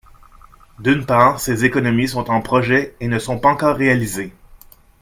[0.79, 4.33] D’une part, ces économies sont en projet et ne sont pas encore réalisées.